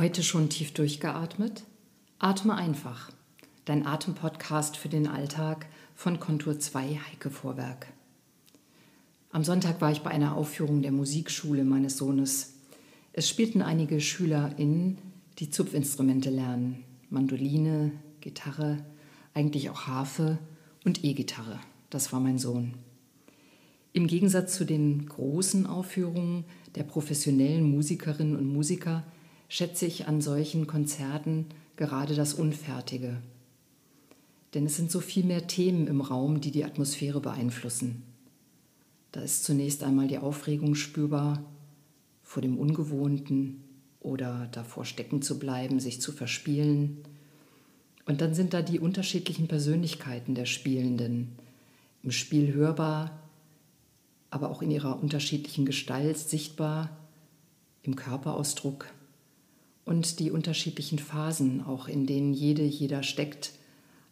[0.00, 1.64] Heute schon tief durchgeatmet?
[2.18, 3.12] Atme einfach.
[3.66, 7.88] Dein Atempodcast für den Alltag von Kontur 2 Heike Vorwerk.
[9.30, 12.54] Am Sonntag war ich bei einer Aufführung der Musikschule meines Sohnes.
[13.12, 14.96] Es spielten einige SchülerInnen,
[15.38, 16.82] die Zupfinstrumente lernen.
[17.10, 17.92] Mandoline,
[18.22, 18.78] Gitarre,
[19.34, 20.38] eigentlich auch Harfe
[20.82, 21.60] und E-Gitarre.
[21.90, 22.72] Das war mein Sohn.
[23.92, 26.44] Im Gegensatz zu den großen Aufführungen
[26.74, 29.04] der professionellen Musikerinnen und Musiker
[29.50, 33.20] schätze ich an solchen Konzerten gerade das Unfertige.
[34.54, 38.04] Denn es sind so viel mehr Themen im Raum, die die Atmosphäre beeinflussen.
[39.10, 41.42] Da ist zunächst einmal die Aufregung spürbar
[42.22, 43.64] vor dem Ungewohnten
[43.98, 46.98] oder davor stecken zu bleiben, sich zu verspielen.
[48.06, 51.32] Und dann sind da die unterschiedlichen Persönlichkeiten der Spielenden,
[52.04, 53.18] im Spiel hörbar,
[54.30, 56.96] aber auch in ihrer unterschiedlichen Gestalt sichtbar,
[57.82, 58.86] im Körperausdruck
[59.90, 63.50] und die unterschiedlichen Phasen, auch in denen jede, jeder steckt,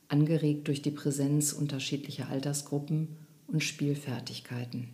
[0.09, 3.07] angeregt durch die Präsenz unterschiedlicher Altersgruppen
[3.47, 4.89] und Spielfertigkeiten.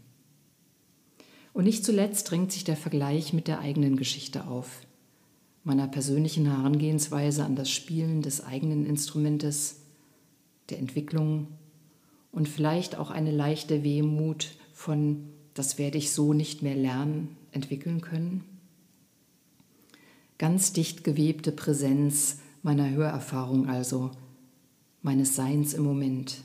[1.54, 4.82] Und nicht zuletzt drängt sich der Vergleich mit der eigenen Geschichte auf,
[5.62, 9.80] meiner persönlichen Herangehensweise an das Spielen des eigenen Instrumentes,
[10.68, 11.48] der Entwicklung
[12.30, 18.02] und vielleicht auch eine leichte Wehmut von, das werde ich so nicht mehr lernen, entwickeln
[18.02, 18.44] können
[20.44, 24.10] ganz dicht gewebte Präsenz meiner Hörerfahrung also,
[25.00, 26.42] meines Seins im Moment,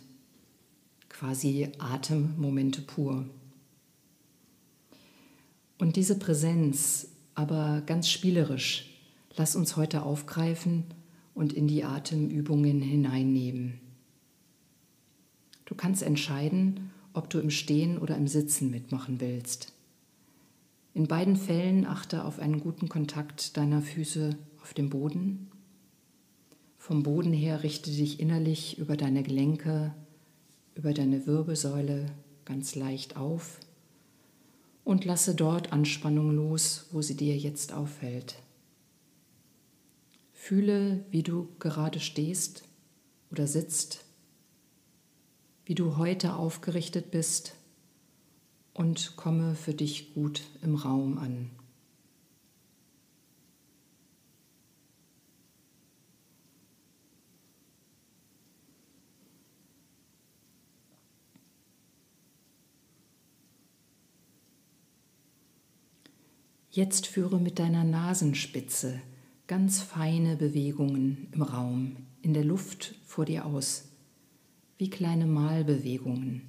[1.09, 3.25] quasi Atemmomente pur.
[5.79, 8.89] Und diese Präsenz, aber ganz spielerisch,
[9.35, 10.85] lass uns heute aufgreifen
[11.33, 13.81] und in die Atemübungen hineinnehmen.
[15.65, 19.73] Du kannst entscheiden, ob du im Stehen oder im Sitzen mitmachen willst.
[20.93, 25.51] In beiden Fällen achte auf einen guten Kontakt deiner Füße auf dem Boden.
[26.77, 29.93] Vom Boden her richte dich innerlich über deine Gelenke,
[30.75, 32.07] über deine Wirbelsäule
[32.45, 33.59] ganz leicht auf
[34.83, 38.41] und lasse dort Anspannung los, wo sie dir jetzt auffällt.
[40.33, 42.63] Fühle, wie du gerade stehst
[43.29, 44.03] oder sitzt,
[45.65, 47.58] wie du heute aufgerichtet bist
[48.79, 51.49] und komme für dich gut im Raum an.
[66.71, 69.01] Jetzt führe mit deiner Nasenspitze
[69.47, 73.89] ganz feine Bewegungen im Raum, in der Luft vor dir aus,
[74.77, 76.48] wie kleine Malbewegungen.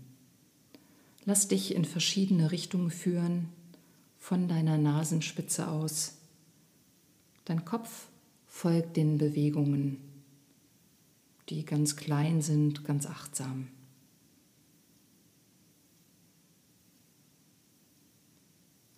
[1.25, 3.48] Lass dich in verschiedene Richtungen führen,
[4.19, 6.19] von deiner Nasenspitze aus.
[7.44, 8.08] Dein Kopf
[8.47, 9.98] folgt den Bewegungen,
[11.48, 13.69] die ganz klein sind, ganz achtsam.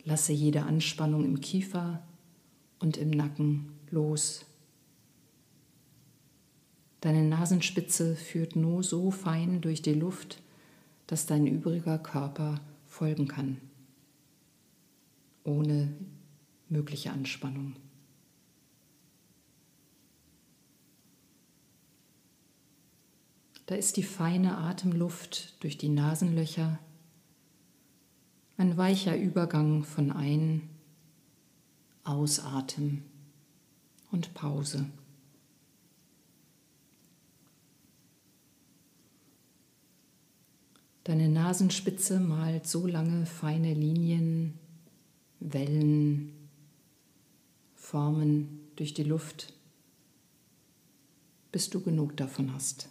[0.05, 2.03] Lasse jede Anspannung im Kiefer
[2.81, 4.45] und im Nacken los.
[7.01, 10.43] Deine Nasenspitze führt nur so fein durch die Luft,
[11.13, 13.61] dass dein übriger Körper folgen kann,
[15.45, 15.93] ohne
[16.71, 17.77] mögliche Anspannung.
[23.67, 26.79] Da ist die feine Atemluft durch die Nasenlöcher,
[28.57, 30.71] ein weicher Übergang von Ein-,
[32.05, 33.05] Ausatmen
[34.11, 34.87] und Pause.
[41.05, 44.59] Deine Nasenspitze malt so lange feine Linien,
[45.41, 46.33] Wellen,
[47.75, 49.53] Formen durch die Luft,
[51.51, 52.89] bis du genug davon hast.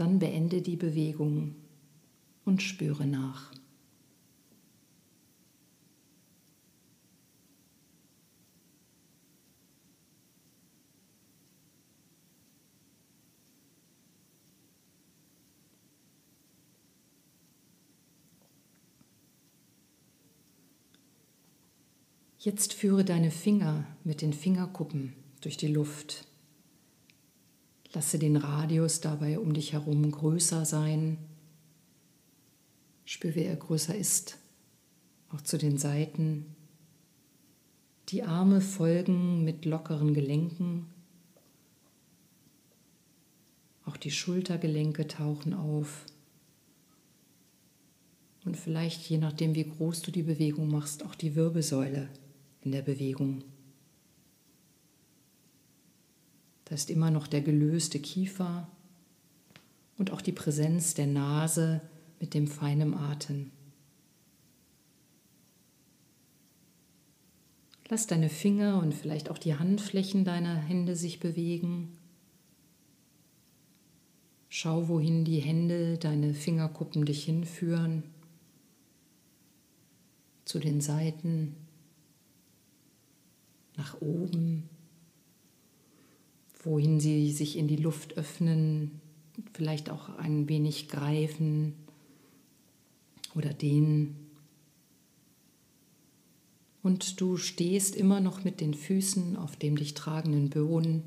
[0.00, 1.56] Dann beende die Bewegung
[2.46, 3.52] und spüre nach.
[22.38, 25.12] Jetzt führe deine Finger mit den Fingerkuppen
[25.42, 26.29] durch die Luft.
[27.92, 31.18] Lasse den Radius dabei um dich herum größer sein.
[33.04, 34.38] Spür, wie er größer ist
[35.32, 36.56] auch zu den Seiten.
[38.08, 40.86] Die Arme folgen mit lockeren Gelenken.
[43.84, 46.06] Auch die Schultergelenke tauchen auf.
[48.44, 52.08] Und vielleicht, je nachdem, wie groß du die Bewegung machst, auch die Wirbelsäule
[52.62, 53.44] in der Bewegung.
[56.70, 58.68] Da ist immer noch der gelöste Kiefer
[59.98, 61.80] und auch die Präsenz der Nase
[62.20, 63.50] mit dem feinen Atem.
[67.88, 71.98] Lass deine Finger und vielleicht auch die Handflächen deiner Hände sich bewegen.
[74.48, 78.04] Schau, wohin die Hände, deine Fingerkuppen dich hinführen.
[80.44, 81.56] Zu den Seiten,
[83.76, 84.68] nach oben,
[86.62, 89.00] wohin sie sich in die Luft öffnen,
[89.54, 91.74] vielleicht auch ein wenig greifen
[93.34, 94.16] oder dehnen.
[96.82, 101.02] Und du stehst immer noch mit den Füßen auf dem dich tragenden Boden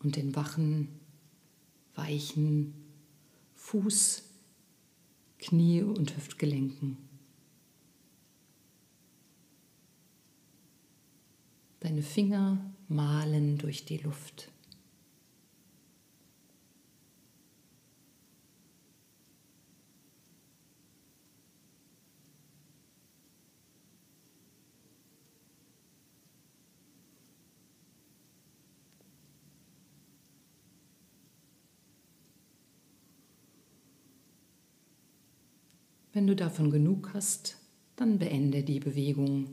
[0.00, 0.88] und den wachen,
[1.94, 2.74] weichen
[3.56, 4.22] Fuß,
[5.38, 6.96] Knie und Hüftgelenken.
[11.80, 12.58] Deine Finger
[12.88, 14.50] malen durch die Luft.
[36.18, 37.58] Wenn du davon genug hast,
[37.94, 39.50] dann beende die Bewegung.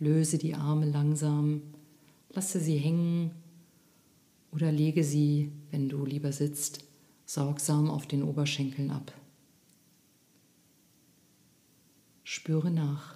[0.00, 1.62] Löse die Arme langsam,
[2.36, 3.30] lasse sie hängen
[4.52, 6.84] oder lege sie, wenn du lieber sitzt,
[7.24, 9.12] sorgsam auf den Oberschenkeln ab.
[12.24, 13.15] Spüre nach.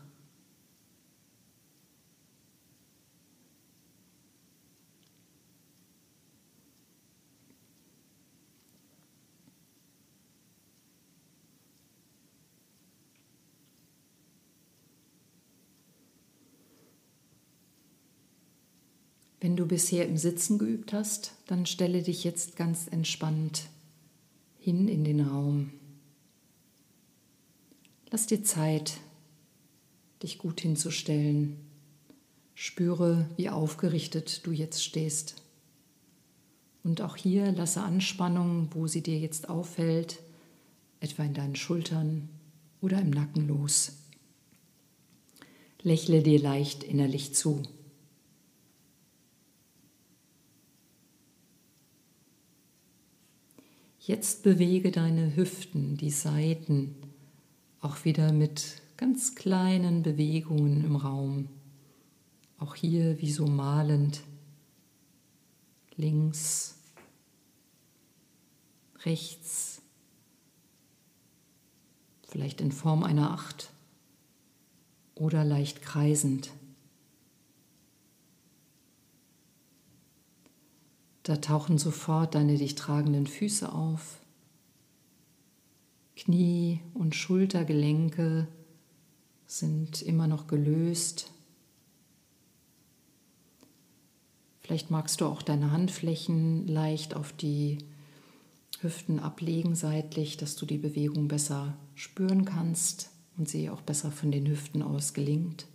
[19.41, 23.69] Wenn du bisher im Sitzen geübt hast, dann stelle dich jetzt ganz entspannt
[24.59, 25.71] hin in den Raum.
[28.11, 28.99] Lass dir Zeit,
[30.23, 31.57] dich gut hinzustellen.
[32.55, 35.37] Spüre, wie aufgerichtet du jetzt stehst.
[36.83, 40.19] Und auch hier lasse Anspannung, wo sie dir jetzt auffällt,
[41.01, 42.29] etwa in deinen Schultern
[42.83, 43.93] oder im Nacken los.
[45.83, 47.63] Lächle dir leicht innerlich zu.
[54.11, 56.97] Jetzt bewege deine Hüften, die Seiten,
[57.81, 61.49] auch wieder mit ganz kleinen Bewegungen im Raum.
[62.59, 64.23] Auch hier wie so malend.
[65.95, 66.77] Links,
[69.05, 69.81] rechts,
[72.26, 73.71] vielleicht in Form einer Acht
[75.14, 76.50] oder leicht kreisend.
[81.31, 84.19] Da tauchen sofort deine dich tragenden Füße auf.
[86.17, 88.49] Knie und Schultergelenke
[89.47, 91.31] sind immer noch gelöst.
[94.59, 97.79] Vielleicht magst du auch deine Handflächen leicht auf die
[98.81, 104.33] Hüften ablegen seitlich, dass du die Bewegung besser spüren kannst und sie auch besser von
[104.33, 105.69] den Hüften aus gelingt.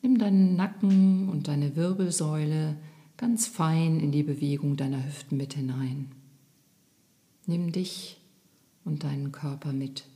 [0.00, 2.76] Nimm deinen Nacken und deine Wirbelsäule
[3.20, 6.10] ganz fein in die Bewegung deiner Hüften mit hinein.
[7.44, 8.18] Nimm dich
[8.82, 10.06] und deinen Körper mit.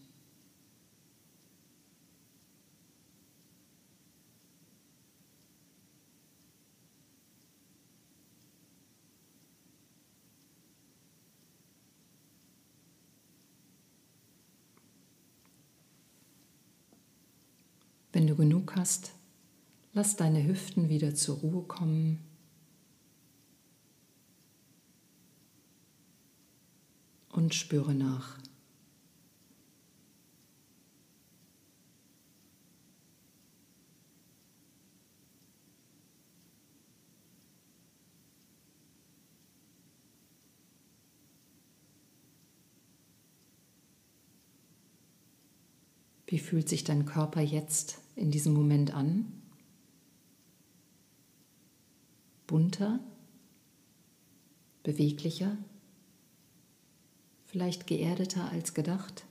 [18.14, 19.12] Wenn du genug hast,
[19.92, 22.33] lass deine Hüften wieder zur Ruhe kommen
[27.34, 28.38] und spüre nach.
[46.26, 49.42] Wie fühlt sich dein Körper jetzt in diesem Moment an?
[52.46, 53.00] Bunter?
[54.82, 55.56] Beweglicher?
[57.54, 59.22] vielleicht geerdeter als gedacht?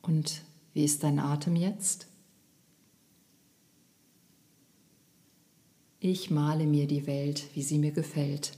[0.00, 2.06] Und wie ist dein Atem jetzt?
[5.98, 8.52] Ich male mir die Welt, wie sie mir gefällt.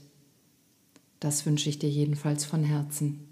[1.20, 3.28] Das wünsche ich dir jedenfalls von Herzen.